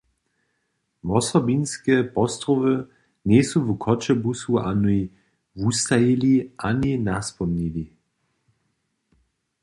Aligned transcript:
Wosobinske 1.07 1.97
postrowy 2.15 2.73
njejsu 3.29 3.57
w 3.67 3.69
Choćebuzu 3.83 4.53
ani 4.71 4.99
wustajili 5.61 6.33
ani 6.69 6.91
naspomnili. 7.09 7.85